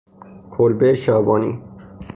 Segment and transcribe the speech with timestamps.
[0.51, 1.61] کلبه شبانی